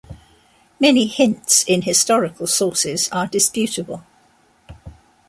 [0.79, 4.03] Many hints in historical sources are disputable.